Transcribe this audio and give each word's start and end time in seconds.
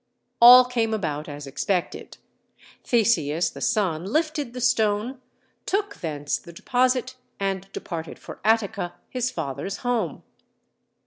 All 0.41 0.65
came 0.65 0.95
about 0.95 1.29
as 1.29 1.45
expected. 1.45 2.17
Theseus, 2.83 3.51
the 3.51 3.61
son, 3.61 4.03
lifted 4.03 4.53
the 4.53 4.59
stone, 4.59 5.21
took 5.67 5.97
thence 5.97 6.39
the 6.39 6.51
deposit 6.51 7.17
and 7.39 7.71
departed 7.71 8.17
for 8.17 8.39
Attica, 8.43 8.95
his 9.11 9.29
father's 9.29 9.77
home. 9.85 10.23